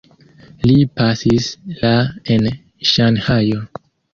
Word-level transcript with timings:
Li 0.69 0.77
pasis 1.01 1.51
la 1.83 1.93
en 2.37 2.51
Ŝanhajo. 2.95 3.63